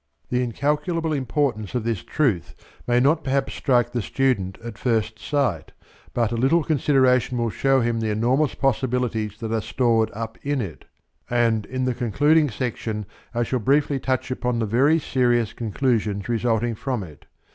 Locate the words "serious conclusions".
14.97-16.27